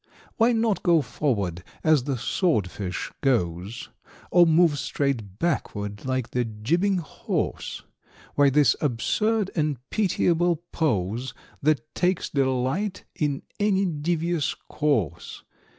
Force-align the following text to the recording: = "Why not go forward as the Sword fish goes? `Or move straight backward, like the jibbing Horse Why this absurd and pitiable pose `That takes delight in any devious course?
= 0.21 0.37
"Why 0.37 0.51
not 0.51 0.81
go 0.81 1.03
forward 1.03 1.63
as 1.83 2.05
the 2.05 2.17
Sword 2.17 2.71
fish 2.71 3.11
goes? 3.21 3.89
`Or 4.33 4.47
move 4.47 4.79
straight 4.79 5.37
backward, 5.37 6.05
like 6.05 6.31
the 6.31 6.43
jibbing 6.43 6.97
Horse 6.97 7.83
Why 8.33 8.49
this 8.49 8.75
absurd 8.81 9.51
and 9.55 9.77
pitiable 9.91 10.63
pose 10.71 11.35
`That 11.63 11.81
takes 11.93 12.31
delight 12.31 13.03
in 13.13 13.43
any 13.59 13.85
devious 13.85 14.55
course? 14.55 15.43